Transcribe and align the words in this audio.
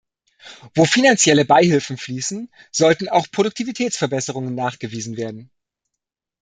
Wo 0.73 0.85
finanzielle 0.85 1.45
Beihilfen 1.45 1.95
fließen, 1.95 2.51
sollten 2.71 3.07
auch 3.07 3.27
Produktivitätsverbesserungen 3.31 4.55
nachgewiesen 4.55 5.15
werden. 5.15 5.51